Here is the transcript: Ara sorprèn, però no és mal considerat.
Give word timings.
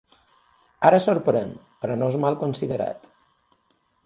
Ara 0.89 1.01
sorprèn, 1.07 1.53
però 1.83 2.01
no 2.03 2.09
és 2.15 2.19
mal 2.25 2.39
considerat. 2.47 3.07